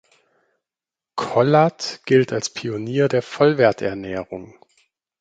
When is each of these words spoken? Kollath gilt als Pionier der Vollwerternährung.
Kollath 1.15 2.01
gilt 2.05 2.33
als 2.33 2.49
Pionier 2.51 3.07
der 3.07 3.21
Vollwerternährung. 3.21 4.55